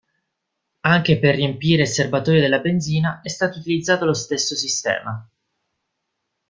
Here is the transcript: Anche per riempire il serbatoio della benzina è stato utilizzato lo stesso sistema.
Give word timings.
Anche 0.79 1.19
per 1.19 1.35
riempire 1.35 1.83
il 1.83 1.87
serbatoio 1.87 2.41
della 2.41 2.57
benzina 2.57 3.21
è 3.21 3.29
stato 3.29 3.59
utilizzato 3.59 4.03
lo 4.03 4.15
stesso 4.15 4.55
sistema. 4.55 5.29